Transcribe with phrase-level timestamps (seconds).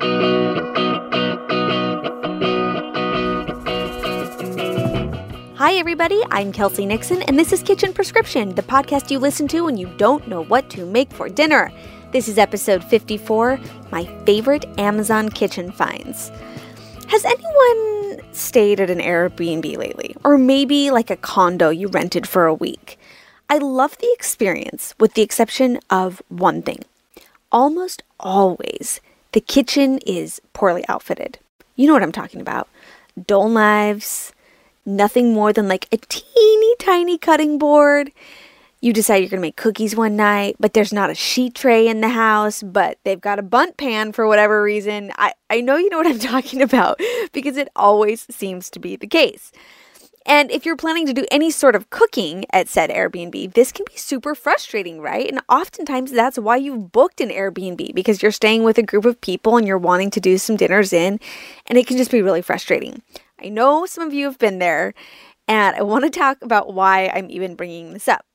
[0.00, 0.06] Hi,
[5.74, 6.22] everybody.
[6.30, 9.88] I'm Kelsey Nixon, and this is Kitchen Prescription, the podcast you listen to when you
[9.96, 11.72] don't know what to make for dinner.
[12.12, 13.58] This is episode 54
[13.90, 16.30] My Favorite Amazon Kitchen Finds.
[17.08, 20.14] Has anyone stayed at an Airbnb lately?
[20.22, 23.00] Or maybe like a condo you rented for a week?
[23.50, 26.84] I love the experience, with the exception of one thing.
[27.50, 29.00] Almost always,
[29.32, 31.38] the kitchen is poorly outfitted.
[31.76, 32.68] You know what I'm talking about.
[33.26, 34.32] Dull knives,
[34.84, 38.10] nothing more than like a teeny tiny cutting board.
[38.80, 41.88] You decide you're going to make cookies one night, but there's not a sheet tray
[41.88, 45.12] in the house, but they've got a Bundt pan for whatever reason.
[45.18, 47.00] I, I know you know what I'm talking about
[47.32, 49.50] because it always seems to be the case.
[50.28, 53.86] And if you're planning to do any sort of cooking at said Airbnb, this can
[53.90, 55.26] be super frustrating, right?
[55.26, 59.18] And oftentimes that's why you've booked an Airbnb because you're staying with a group of
[59.22, 61.18] people and you're wanting to do some dinners in,
[61.66, 63.00] and it can just be really frustrating.
[63.42, 64.92] I know some of you have been there,
[65.48, 68.26] and I want to talk about why I'm even bringing this up.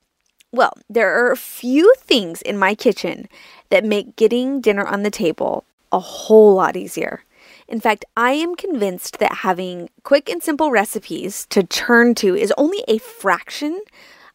[0.52, 3.30] Well, there are a few things in my kitchen
[3.70, 7.24] that make getting dinner on the table a whole lot easier.
[7.74, 12.54] In fact, I am convinced that having quick and simple recipes to turn to is
[12.56, 13.82] only a fraction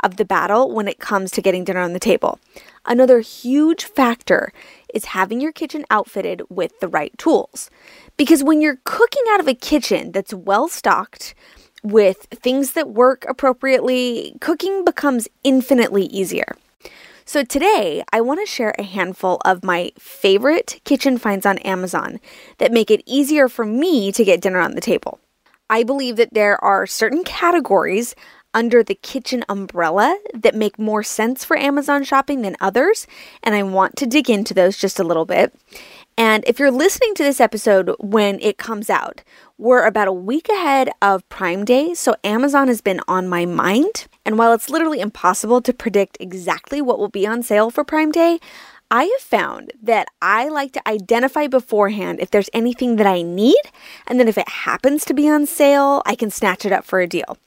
[0.02, 2.40] of the battle when it comes to getting dinner on the table.
[2.84, 4.52] Another huge factor
[4.92, 7.70] is having your kitchen outfitted with the right tools.
[8.16, 11.36] Because when you're cooking out of a kitchen that's well stocked,
[11.84, 16.56] with things that work appropriately, cooking becomes infinitely easier.
[17.28, 22.20] So, today I want to share a handful of my favorite kitchen finds on Amazon
[22.56, 25.20] that make it easier for me to get dinner on the table.
[25.68, 28.14] I believe that there are certain categories
[28.54, 33.06] under the kitchen umbrella that make more sense for Amazon shopping than others,
[33.42, 35.54] and I want to dig into those just a little bit.
[36.16, 39.22] And if you're listening to this episode when it comes out,
[39.58, 44.06] we're about a week ahead of Prime Day, so Amazon has been on my mind.
[44.28, 48.12] And while it's literally impossible to predict exactly what will be on sale for Prime
[48.12, 48.40] Day,
[48.90, 53.62] I have found that I like to identify beforehand if there's anything that I need,
[54.06, 57.00] and then if it happens to be on sale, I can snatch it up for
[57.00, 57.38] a deal.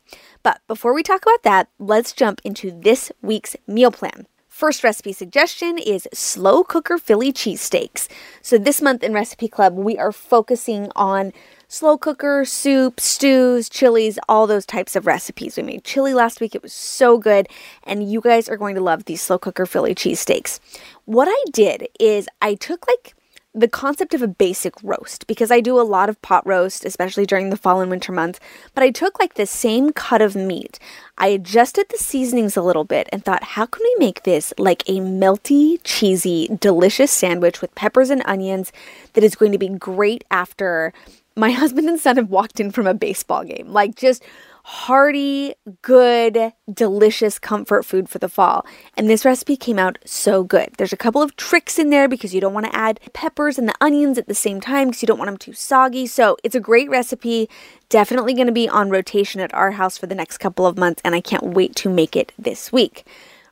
[0.41, 4.25] But before we talk about that, let's jump into this week's meal plan.
[4.47, 8.07] First recipe suggestion is slow cooker Philly cheesesteaks.
[8.41, 11.31] So, this month in Recipe Club, we are focusing on
[11.71, 15.55] slow cooker, soup, stews, chilies, all those types of recipes.
[15.55, 17.47] We made chili last week, it was so good,
[17.85, 20.59] and you guys are going to love these slow cooker Philly cheesesteaks.
[21.05, 23.15] What I did is I took like
[23.53, 27.25] the concept of a basic roast because I do a lot of pot roast, especially
[27.25, 28.39] during the fall and winter months.
[28.73, 30.77] But I took like the same cut of meat.
[31.17, 34.83] I adjusted the seasonings a little bit and thought, how can we make this like
[34.87, 38.73] a melty, cheesy, delicious sandwich with peppers and onions
[39.13, 40.93] that is going to be great after
[41.35, 43.67] my husband and son have walked in from a baseball game?
[43.71, 44.23] Like just
[44.63, 48.65] hearty, good, delicious comfort food for the fall.
[48.95, 50.69] And this recipe came out so good.
[50.77, 53.67] There's a couple of tricks in there because you don't want to add peppers and
[53.67, 56.05] the onions at the same time because you don't want them too soggy.
[56.05, 57.49] So it's a great recipe.
[57.89, 61.01] Definitely going to be on rotation at our house for the next couple of months,
[61.03, 63.05] and I can't wait to make it this week.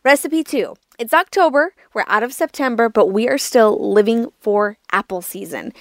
[0.03, 0.75] Recipe two.
[0.99, 5.71] It's October, we're out of September, but we are still living for apple season.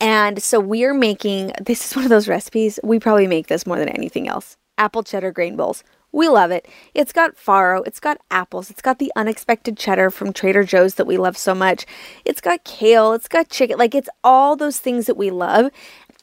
[0.00, 2.78] And so we are making this is one of those recipes.
[2.82, 4.56] We probably make this more than anything else.
[4.78, 5.82] Apple cheddar grain bowls.
[6.12, 6.66] We love it.
[6.94, 11.06] It's got farro, it's got apples, it's got the unexpected cheddar from Trader Joe's that
[11.06, 11.84] we love so much.
[12.24, 13.76] It's got kale, it's got chicken.
[13.78, 15.70] Like it's all those things that we love.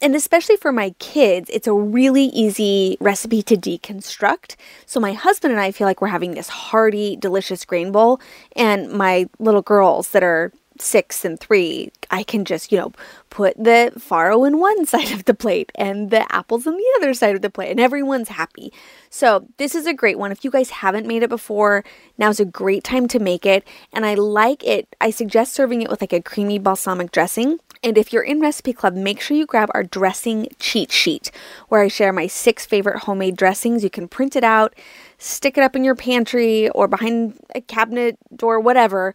[0.02, 4.56] And especially for my kids, it's a really easy recipe to deconstruct.
[4.86, 8.20] So my husband and I feel like we're having this hearty, delicious grain bowl.
[8.56, 10.52] And my little girls that are
[10.84, 12.92] six and three, I can just, you know,
[13.30, 17.14] put the farro in one side of the plate and the apples on the other
[17.14, 18.72] side of the plate, and everyone's happy.
[19.10, 20.32] So, this is a great one.
[20.32, 21.84] If you guys haven't made it before,
[22.18, 23.66] now's a great time to make it.
[23.92, 27.60] And I like it, I suggest serving it with like a creamy balsamic dressing.
[27.84, 31.32] And if you're in Recipe Club, make sure you grab our dressing cheat sheet
[31.68, 33.84] where I share my six favorite homemade dressings.
[33.84, 34.74] You can print it out,
[35.18, 39.14] stick it up in your pantry or behind a cabinet door, whatever.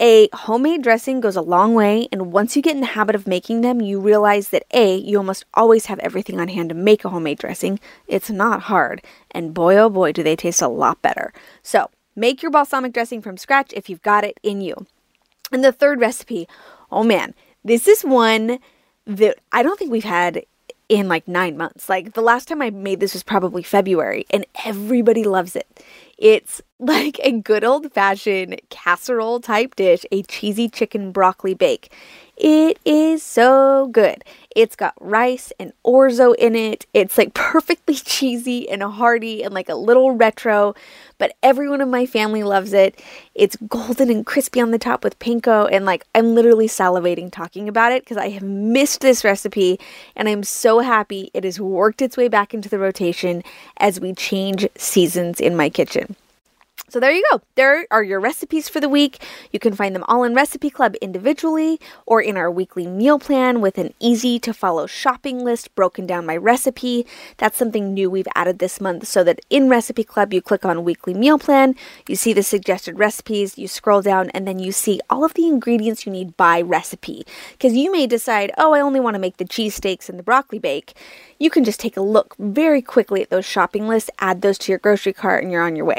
[0.00, 3.26] A homemade dressing goes a long way, and once you get in the habit of
[3.26, 7.02] making them, you realize that A, you almost always have everything on hand to make
[7.02, 7.80] a homemade dressing.
[8.06, 11.32] It's not hard, and boy oh boy, do they taste a lot better.
[11.62, 14.86] So, make your balsamic dressing from scratch if you've got it in you.
[15.50, 16.46] And the third recipe,
[16.92, 17.34] oh man,
[17.64, 18.58] this is one
[19.06, 20.44] that I don't think we've had
[20.90, 21.88] in like nine months.
[21.88, 25.82] Like the last time I made this was probably February, and everybody loves it.
[26.18, 31.92] It's like a good old fashioned casserole type dish, a cheesy chicken broccoli bake.
[32.36, 34.22] It is so good.
[34.54, 36.84] It's got rice and orzo in it.
[36.92, 40.74] It's like perfectly cheesy and hearty and like a little retro,
[41.16, 43.00] but everyone in my family loves it.
[43.34, 47.68] It's golden and crispy on the top with panko, and like I'm literally salivating talking
[47.70, 49.80] about it because I have missed this recipe
[50.14, 53.42] and I'm so happy it has worked its way back into the rotation
[53.78, 56.16] as we change seasons in my kitchen.
[56.88, 57.40] So there you go.
[57.56, 59.20] There are your recipes for the week.
[59.50, 63.60] You can find them all in Recipe Club individually or in our weekly meal plan
[63.60, 67.04] with an easy to follow shopping list broken down by recipe.
[67.38, 70.84] That's something new we've added this month so that in Recipe Club you click on
[70.84, 71.74] weekly meal plan,
[72.06, 75.48] you see the suggested recipes, you scroll down and then you see all of the
[75.48, 77.26] ingredients you need by recipe.
[77.50, 80.60] Because you may decide, "Oh, I only want to make the cheesesteaks and the broccoli
[80.60, 80.94] bake."
[81.40, 84.72] You can just take a look very quickly at those shopping lists, add those to
[84.72, 85.98] your grocery cart and you're on your way.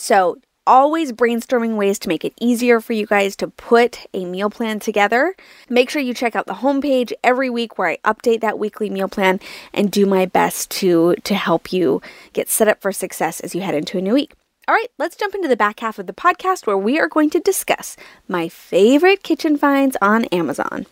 [0.00, 4.48] So, always brainstorming ways to make it easier for you guys to put a meal
[4.48, 5.34] plan together.
[5.68, 9.08] Make sure you check out the homepage every week where I update that weekly meal
[9.08, 9.40] plan
[9.74, 12.00] and do my best to to help you
[12.32, 14.32] get set up for success as you head into a new week.
[14.66, 17.28] All right, let's jump into the back half of the podcast where we are going
[17.30, 20.86] to discuss my favorite kitchen finds on Amazon.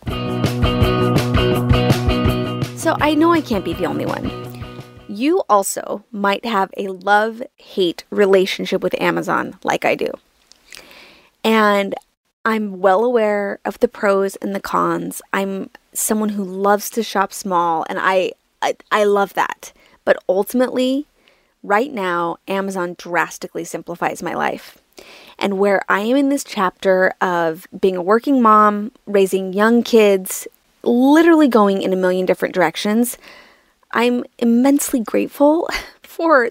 [2.77, 4.48] So, I know I can't be the only one
[5.09, 10.11] you also might have a love hate relationship with Amazon like I do.
[11.43, 11.95] And
[12.45, 15.21] I'm well aware of the pros and the cons.
[15.33, 19.71] I'm someone who loves to shop small and I I, I love that.
[20.05, 21.05] But ultimately,
[21.63, 24.77] right now, Amazon drastically simplifies my life.
[25.37, 30.45] And where I am in this chapter of being a working mom, raising young kids,
[30.83, 33.17] literally going in a million different directions,
[33.91, 35.69] I'm immensely grateful
[36.03, 36.49] for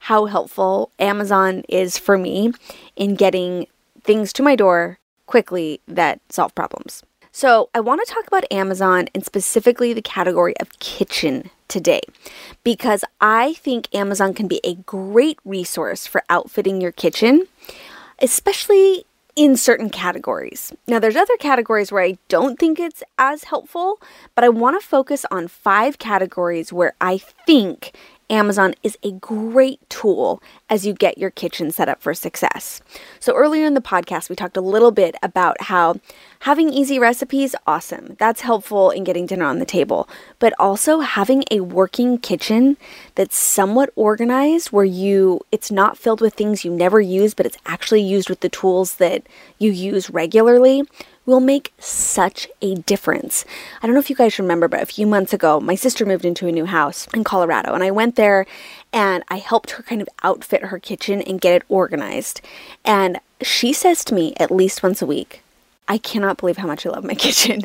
[0.00, 2.52] how helpful Amazon is for me
[2.96, 3.66] in getting
[4.02, 7.02] things to my door quickly that solve problems.
[7.32, 12.00] So, I want to talk about Amazon and specifically the category of kitchen today
[12.64, 17.46] because I think Amazon can be a great resource for outfitting your kitchen,
[18.18, 19.06] especially
[19.36, 20.72] in certain categories.
[20.86, 24.00] Now, there's other categories where I don't think it's as helpful,
[24.34, 27.92] but I want to focus on five categories where I think
[28.30, 32.80] Amazon is a great tool as you get your kitchen set up for success.
[33.18, 35.96] So, earlier in the podcast, we talked a little bit about how
[36.40, 38.16] having easy recipes, awesome.
[38.18, 40.08] That's helpful in getting dinner on the table.
[40.38, 42.76] But also having a working kitchen
[43.16, 47.58] that's somewhat organized where you it's not filled with things you never use, but it's
[47.66, 49.24] actually used with the tools that
[49.58, 50.84] you use regularly
[51.26, 53.44] will make such a difference.
[53.82, 56.24] I don't know if you guys remember, but a few months ago, my sister moved
[56.24, 58.46] into a new house in Colorado, and I went there
[58.92, 62.40] and I helped her kind of outfit her kitchen and get it organized.
[62.84, 65.42] And she says to me at least once a week,
[65.90, 67.62] I cannot believe how much I love my kitchen.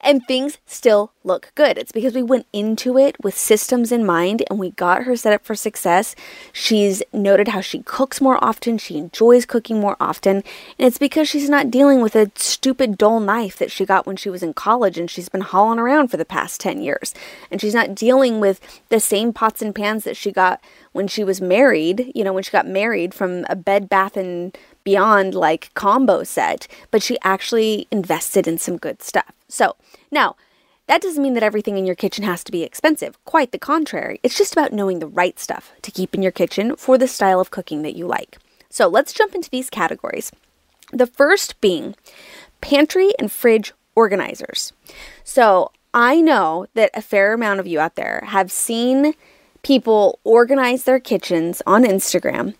[0.00, 1.76] and things still look good.
[1.76, 5.32] It's because we went into it with systems in mind and we got her set
[5.32, 6.14] up for success.
[6.52, 11.28] She's noted how she cooks more often, she enjoys cooking more often, and it's because
[11.28, 14.54] she's not dealing with a stupid dull knife that she got when she was in
[14.54, 17.12] college and she's been hauling around for the past 10 years.
[17.50, 20.62] And she's not dealing with the same pots and pans that she got
[20.92, 24.56] when she was married, you know, when she got married from a bed bath and
[24.84, 29.32] beyond like combo set, but she actually invested in some good stuff.
[29.48, 29.76] So
[30.10, 30.36] now,
[30.86, 33.22] that doesn't mean that everything in your kitchen has to be expensive.
[33.24, 34.20] Quite the contrary.
[34.22, 37.40] It's just about knowing the right stuff to keep in your kitchen for the style
[37.40, 38.38] of cooking that you like.
[38.68, 40.30] So let's jump into these categories.
[40.92, 41.94] The first being
[42.60, 44.72] pantry and fridge organizers.
[45.22, 49.14] So I know that a fair amount of you out there have seen
[49.62, 52.54] people organize their kitchens on Instagram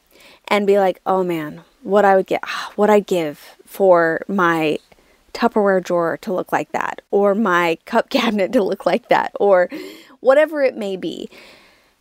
[0.49, 2.45] and be like, oh man, what I would get,
[2.77, 4.79] what I'd give for my
[5.33, 9.69] Tupperware drawer to look like that, or my cup cabinet to look like that, or
[10.21, 11.29] whatever it may be.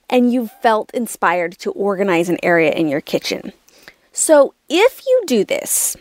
[0.10, 3.54] And you felt inspired to organize an area in your kitchen.
[4.12, 5.98] So if you do this,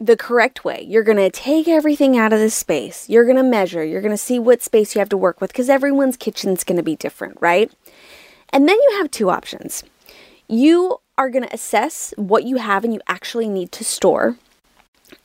[0.00, 0.84] the correct way.
[0.88, 3.08] You're going to take everything out of the space.
[3.08, 3.84] You're going to measure.
[3.84, 6.76] You're going to see what space you have to work with because everyone's kitchen's going
[6.76, 7.72] to be different, right?
[8.50, 9.82] And then you have two options.
[10.46, 14.36] You are going to assess what you have and you actually need to store.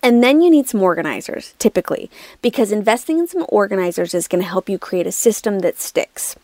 [0.02, 4.50] And then you need some organizers, typically, because investing in some organizers is going to
[4.50, 6.36] help you create a system that sticks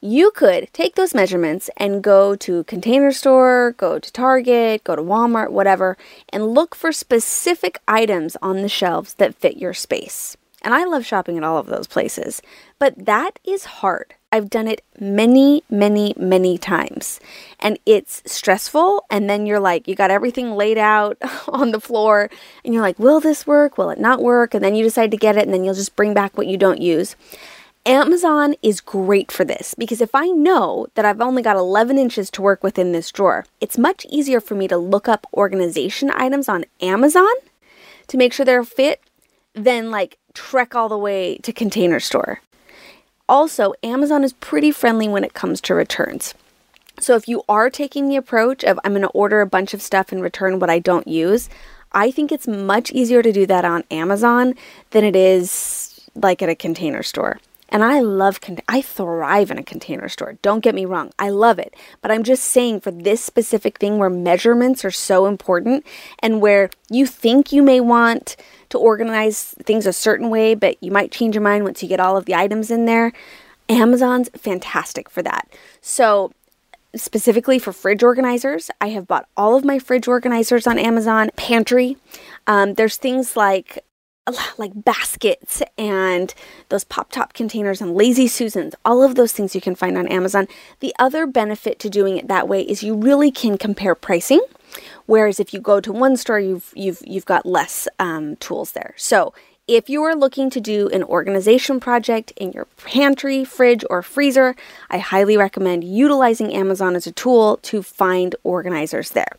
[0.00, 5.02] you could take those measurements and go to container store, go to Target, go to
[5.02, 5.96] Walmart, whatever,
[6.28, 10.36] and look for specific items on the shelves that fit your space.
[10.62, 12.42] And I love shopping at all of those places,
[12.78, 14.14] but that is hard.
[14.30, 17.20] I've done it many, many, many times.
[17.60, 19.06] And it's stressful.
[19.10, 21.16] And then you're like, you got everything laid out
[21.48, 22.28] on the floor,
[22.64, 23.78] and you're like, will this work?
[23.78, 24.52] Will it not work?
[24.52, 26.56] And then you decide to get it, and then you'll just bring back what you
[26.56, 27.16] don't use.
[27.86, 32.30] Amazon is great for this because if I know that I've only got 11 inches
[32.32, 36.10] to work with in this drawer, it's much easier for me to look up organization
[36.12, 37.32] items on Amazon
[38.08, 39.00] to make sure they're fit
[39.54, 42.40] than like trek all the way to container store.
[43.28, 46.32] Also, Amazon is pretty friendly when it comes to returns.
[47.00, 49.82] So if you are taking the approach of I'm going to order a bunch of
[49.82, 51.50] stuff and return what I don't use,
[51.90, 54.54] I think it's much easier to do that on Amazon
[54.90, 57.40] than it is like at a container store.
[57.70, 60.38] And I love, con- I thrive in a container store.
[60.42, 61.12] Don't get me wrong.
[61.18, 61.74] I love it.
[62.00, 65.84] But I'm just saying for this specific thing where measurements are so important
[66.20, 68.36] and where you think you may want
[68.70, 72.00] to organize things a certain way, but you might change your mind once you get
[72.00, 73.12] all of the items in there,
[73.68, 75.48] Amazon's fantastic for that.
[75.80, 76.32] So,
[76.96, 81.30] specifically for fridge organizers, I have bought all of my fridge organizers on Amazon.
[81.36, 81.98] Pantry,
[82.46, 83.84] um, there's things like
[84.58, 86.34] like baskets and
[86.68, 90.06] those pop top containers and lazy susans all of those things you can find on
[90.08, 90.46] amazon
[90.80, 94.40] the other benefit to doing it that way is you really can compare pricing
[95.06, 98.94] whereas if you go to one store you've you've you've got less um, tools there
[98.96, 99.32] so
[99.68, 104.56] if you are looking to do an organization project in your pantry, fridge, or freezer,
[104.88, 109.36] I highly recommend utilizing Amazon as a tool to find organizers there.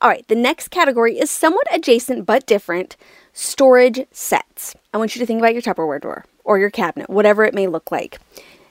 [0.00, 2.96] All right, the next category is somewhat adjacent but different
[3.32, 4.76] storage sets.
[4.94, 7.66] I want you to think about your Tupperware drawer or your cabinet, whatever it may
[7.66, 8.20] look like.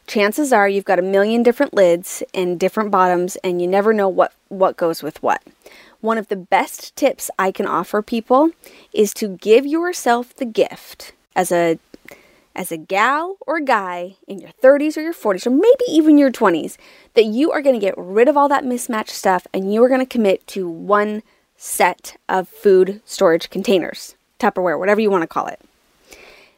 [0.08, 4.08] Chances are you've got a million different lids and different bottoms, and you never know
[4.08, 5.44] what, what goes with what.
[6.00, 8.52] One of the best tips I can offer people
[8.94, 11.78] is to give yourself the gift as a
[12.58, 16.32] as a gal or guy in your 30s or your 40s or maybe even your
[16.32, 16.76] 20s
[17.14, 19.88] that you are going to get rid of all that mismatched stuff and you are
[19.88, 21.22] going to commit to one
[21.56, 24.16] set of food storage containers.
[24.40, 25.62] Tupperware, whatever you want to call it.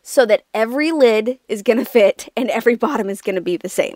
[0.01, 3.57] So that every lid is going to fit and every bottom is going to be
[3.57, 3.95] the same.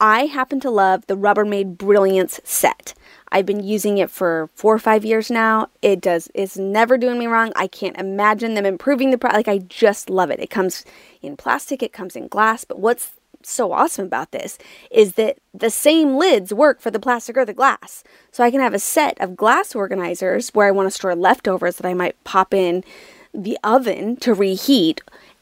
[0.00, 2.94] I happen to love the Rubbermaid Brilliance set.
[3.32, 5.68] I've been using it for four or five years now.
[5.82, 7.52] It does, it's never doing me wrong.
[7.56, 9.46] I can't imagine them improving the product.
[9.46, 10.40] Like, I just love it.
[10.40, 10.84] It comes
[11.22, 12.64] in plastic, it comes in glass.
[12.64, 14.58] But what's so awesome about this
[14.90, 18.04] is that the same lids work for the plastic or the glass.
[18.32, 21.76] So I can have a set of glass organizers where I want to store leftovers
[21.76, 22.84] that I might pop in
[23.32, 25.00] the oven to reheat,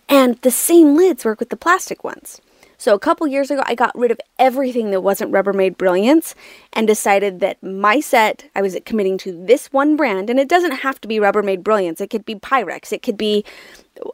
[0.09, 2.41] and the same lids work with the plastic ones.
[2.79, 6.37] So a couple years ago, I got rid of everything that wasn't Rubbermaid Brilliance
[6.73, 10.71] and decided that my set, I was committing to this one brand, and it doesn't
[10.71, 12.01] have to be Rubbermaid Brilliance.
[12.01, 12.93] It could be Pyrex.
[12.93, 13.45] It could be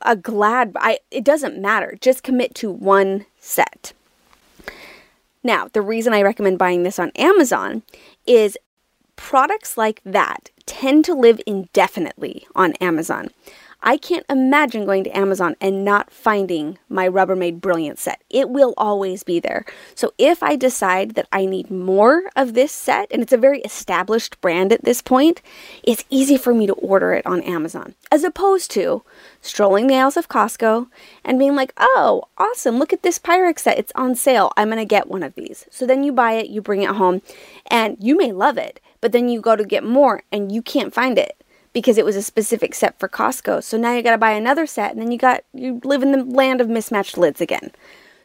[0.03, 0.73] a Glad.
[0.77, 0.99] I.
[1.11, 1.99] It doesn't matter.
[2.01, 3.93] Just commit to one set.
[5.43, 7.83] Now, the reason I recommend buying this on Amazon
[8.27, 8.57] is
[9.15, 13.29] products like that tend to live indefinitely on Amazon.
[13.87, 18.23] I can't imagine going to Amazon and not finding my Rubbermaid Brilliant set.
[18.31, 19.67] It will always be there.
[19.95, 23.61] So if I decide that I need more of this set, and it's a very
[23.61, 25.43] established brand at this point,
[25.83, 29.03] it's easy for me to order it on Amazon, as opposed to
[29.43, 30.89] strolling the aisles of Costco
[31.23, 33.79] and being like, oh, awesome, look at this Pyrex set.
[33.79, 34.51] It's on sale.
[34.57, 35.67] I'm going to get one of these.
[35.71, 37.21] So then you buy it, you bring it home,
[37.67, 40.95] and you may love it, but then you go to get more and you can't
[40.95, 41.37] find it
[41.75, 43.63] because it was a specific set for Costco.
[43.63, 46.13] So now you got to buy another set and then you got you live in
[46.13, 47.73] the land of mismatched lids again.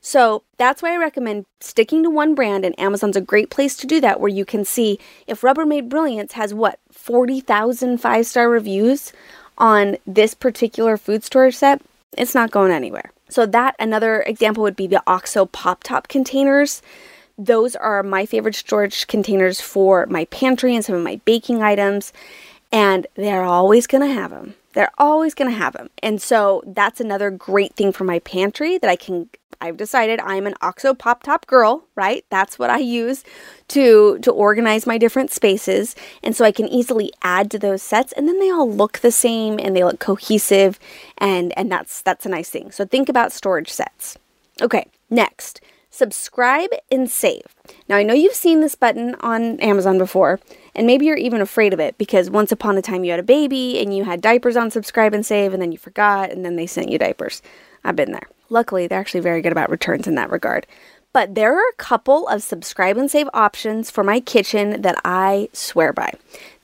[0.01, 3.87] So that's why I recommend sticking to one brand, and Amazon's a great place to
[3.87, 9.11] do that where you can see if Rubbermaid Brilliance has what 40,000 five star reviews
[9.57, 11.81] on this particular food storage set,
[12.17, 13.11] it's not going anywhere.
[13.29, 16.81] So, that another example would be the OXO pop top containers.
[17.37, 22.11] Those are my favorite storage containers for my pantry and some of my baking items,
[22.71, 24.55] and they're always going to have them.
[24.73, 25.89] They're always going to have them.
[26.03, 29.29] And so that's another great thing for my pantry that I can
[29.61, 32.23] I've decided I'm an OXO pop top girl, right?
[32.29, 33.25] That's what I use
[33.69, 38.13] to to organize my different spaces and so I can easily add to those sets
[38.13, 40.79] and then they all look the same and they look cohesive
[41.17, 42.71] and and that's that's a nice thing.
[42.71, 44.17] So think about storage sets.
[44.61, 45.61] Okay, next.
[45.89, 47.55] Subscribe and save.
[47.87, 50.39] Now I know you've seen this button on Amazon before
[50.75, 53.23] and maybe you're even afraid of it because once upon a time you had a
[53.23, 56.55] baby and you had diapers on subscribe and save and then you forgot and then
[56.55, 57.41] they sent you diapers.
[57.83, 58.27] I've been there.
[58.49, 60.65] Luckily, they're actually very good about returns in that regard.
[61.11, 65.49] But there are a couple of subscribe and save options for my kitchen that I
[65.53, 66.13] swear by.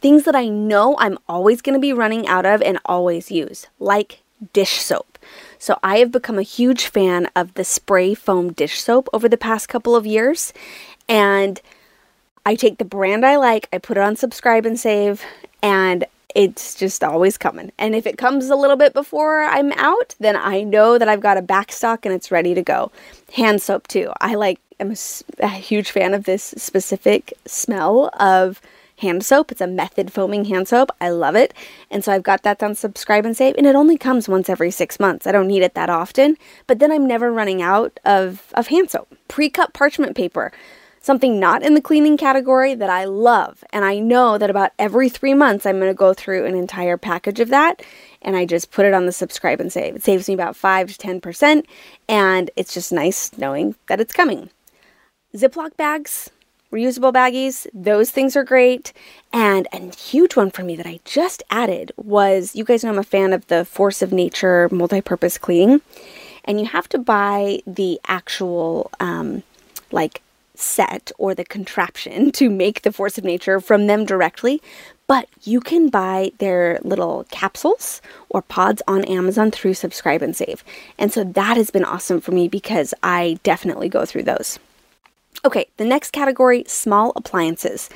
[0.01, 3.67] Things that I know I'm always going to be running out of and always use,
[3.79, 4.21] like
[4.53, 5.14] dish soap.
[5.57, 9.37] So I have become a huge fan of the spray foam dish soap over the
[9.37, 10.53] past couple of years.
[11.07, 11.61] And
[12.45, 15.23] I take the brand I like, I put it on subscribe and save,
[15.63, 16.05] and
[16.35, 17.71] it's just always coming.
[17.79, 21.21] And if it comes a little bit before I'm out, then I know that I've
[21.21, 22.91] got a back stock and it's ready to go.
[23.33, 24.11] Hand soap too.
[24.19, 24.95] I like I'm a,
[25.39, 28.61] a huge fan of this specific smell of
[28.97, 29.51] hand soap.
[29.51, 30.91] It's a method foaming hand soap.
[31.01, 31.53] I love it.
[31.89, 34.71] And so I've got that on subscribe and save and it only comes once every
[34.71, 35.27] 6 months.
[35.27, 36.37] I don't need it that often,
[36.67, 39.13] but then I'm never running out of of hand soap.
[39.27, 40.51] Pre-cut parchment paper
[41.05, 43.63] something not in the cleaning category that I love.
[43.71, 46.97] And I know that about every three months, I'm going to go through an entire
[46.97, 47.83] package of that
[48.23, 49.95] and I just put it on the subscribe and save.
[49.95, 51.63] It saves me about 5 to 10%,
[52.09, 54.49] and it's just nice knowing that it's coming.
[55.37, 56.31] Ziploc bags,
[56.75, 58.91] reusable baggies, those things are great.
[59.31, 62.99] And a huge one for me that I just added was you guys know I'm
[62.99, 65.81] a fan of the Force of Nature multi purpose cleaning,
[66.43, 69.43] and you have to buy the actual, um,
[69.91, 70.21] like
[70.55, 74.61] set or the contraption to make the force of nature from them directly,
[75.07, 80.63] but you can buy their little capsules or pods on Amazon through Subscribe and Save.
[80.97, 84.59] And so that has been awesome for me because I definitely go through those.
[85.45, 87.87] Okay, the next category small appliances.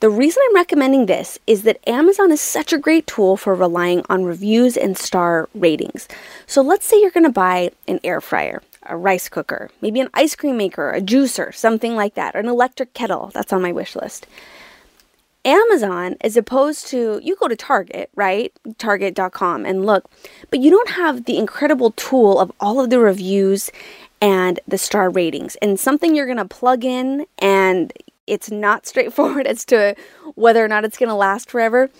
[0.00, 4.02] The reason I'm recommending this is that Amazon is such a great tool for relying
[4.08, 6.08] on reviews and star ratings.
[6.48, 10.08] So let's say you're going to buy an air fryer a rice cooker, maybe an
[10.14, 13.30] ice cream maker, a juicer, something like that, or an electric kettle.
[13.34, 14.26] That's on my wish list.
[15.44, 18.52] Amazon, as opposed to you go to Target, right?
[18.78, 20.10] Target.com and look,
[20.50, 23.70] but you don't have the incredible tool of all of the reviews
[24.20, 27.92] and the star ratings and something you're going to plug in and
[28.26, 29.94] it's not straightforward as to
[30.34, 31.90] whether or not it's going to last forever.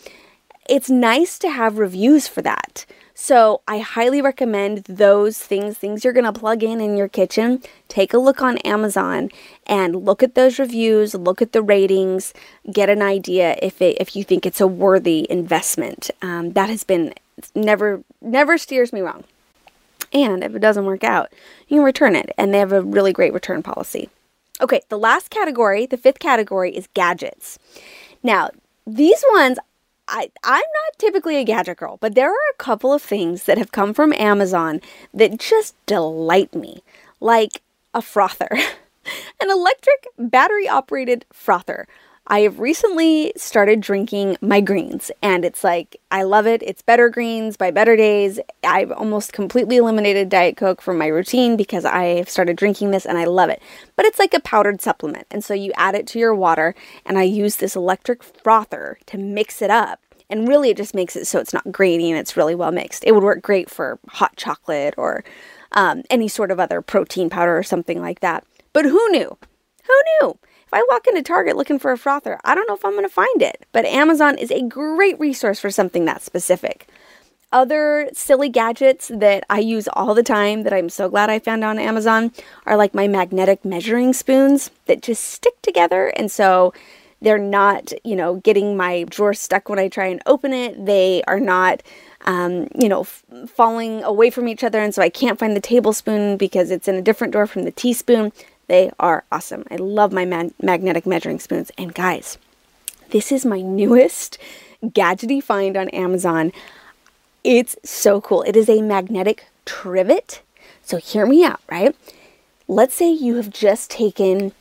[0.69, 2.87] It's nice to have reviews for that.
[3.23, 7.63] So I highly recommend those things, things you're going to plug in in your kitchen.
[7.87, 9.29] Take a look on Amazon
[9.67, 12.33] and look at those reviews, look at the ratings,
[12.73, 16.11] get an idea if it, if you think it's a worthy investment.
[16.23, 17.13] Um, that has been
[17.55, 19.25] never never steers me wrong.
[20.13, 21.33] And if it doesn't work out,
[21.69, 24.09] you can return it, and they have a really great return policy.
[24.61, 27.59] Okay, the last category, the fifth category, is gadgets.
[28.23, 28.51] Now,
[28.87, 29.59] these ones
[30.11, 33.59] I, I'm not typically a gadget girl, but there are a couple of things that
[33.59, 34.81] have come from Amazon
[35.15, 36.83] that just delight me,
[37.21, 37.63] like
[37.95, 38.49] a frother,
[39.41, 41.87] an electric battery operated frother.
[42.31, 46.63] I have recently started drinking my greens, and it's like I love it.
[46.63, 48.39] It's Better Greens by Better Days.
[48.63, 53.19] I've almost completely eliminated Diet Coke from my routine because I've started drinking this and
[53.19, 53.61] I love it.
[53.97, 57.19] But it's like a powdered supplement, and so you add it to your water, and
[57.19, 59.99] I use this electric frother to mix it up.
[60.29, 63.03] And really, it just makes it so it's not grainy and it's really well mixed.
[63.03, 65.25] It would work great for hot chocolate or
[65.73, 68.45] um, any sort of other protein powder or something like that.
[68.73, 69.37] But who knew?
[69.83, 70.39] Who knew?
[70.71, 73.03] If I walk into Target looking for a frother, I don't know if I'm going
[73.03, 76.87] to find it, but Amazon is a great resource for something that specific.
[77.51, 81.65] Other silly gadgets that I use all the time that I'm so glad I found
[81.65, 82.31] on Amazon
[82.67, 86.13] are like my magnetic measuring spoons that just stick together.
[86.17, 86.73] And so
[87.21, 90.87] they're not, you know, getting my drawer stuck when I try and open it.
[90.87, 91.83] They are not
[92.27, 94.81] um, you know, f- falling away from each other.
[94.81, 97.71] And so I can't find the tablespoon because it's in a different drawer from the
[97.71, 98.33] teaspoon.
[98.71, 99.65] They are awesome.
[99.69, 101.73] I love my magnetic measuring spoons.
[101.77, 102.39] And guys,
[103.09, 104.39] this is my newest
[104.85, 106.53] gadgety find on Amazon.
[107.43, 108.43] It's so cool.
[108.43, 110.43] It is a magnetic trivet.
[110.85, 111.97] So hear me out, right?
[112.69, 114.53] Let's say you have just taken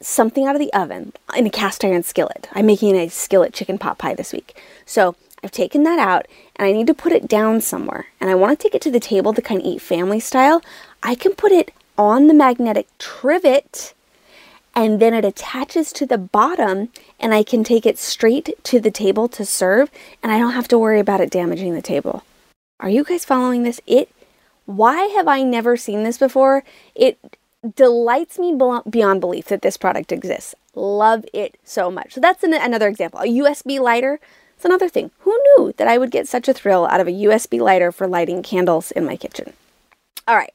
[0.00, 2.48] something out of the oven in a cast iron skillet.
[2.52, 4.56] I'm making a skillet chicken pot pie this week.
[4.86, 8.06] So I've taken that out and I need to put it down somewhere.
[8.20, 10.62] And I want to take it to the table to kind of eat family style.
[11.02, 13.94] I can put it on the magnetic trivet
[14.74, 16.88] and then it attaches to the bottom
[17.20, 19.90] and I can take it straight to the table to serve
[20.22, 22.24] and I don't have to worry about it damaging the table.
[22.80, 23.80] Are you guys following this?
[23.86, 24.08] It
[24.66, 26.64] why have I never seen this before?
[26.94, 27.18] It
[27.76, 28.56] delights me
[28.88, 30.54] beyond belief that this product exists.
[30.74, 32.14] Love it so much.
[32.14, 33.20] So that's an, another example.
[33.20, 34.20] A USB lighter.
[34.56, 35.10] It's another thing.
[35.20, 38.06] Who knew that I would get such a thrill out of a USB lighter for
[38.06, 39.52] lighting candles in my kitchen?
[40.26, 40.54] All right.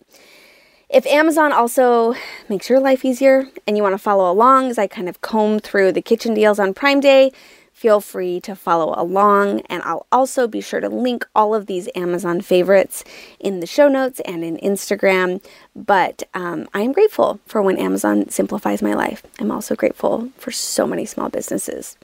[0.89, 2.15] If Amazon also
[2.47, 5.59] makes your life easier and you want to follow along as I kind of comb
[5.59, 7.33] through the kitchen deals on Prime Day,
[7.73, 9.61] feel free to follow along.
[9.69, 13.03] And I'll also be sure to link all of these Amazon favorites
[13.37, 15.43] in the show notes and in Instagram.
[15.75, 19.23] But um, I am grateful for when Amazon simplifies my life.
[19.39, 21.97] I'm also grateful for so many small businesses.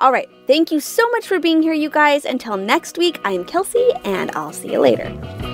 [0.00, 0.28] All right.
[0.48, 2.24] Thank you so much for being here, you guys.
[2.24, 5.53] Until next week, I'm Kelsey, and I'll see you later.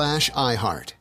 [0.00, 0.94] slash iHeart.